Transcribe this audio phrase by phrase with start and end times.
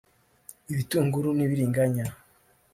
[0.71, 2.05] ibitunguru n’ibiringanya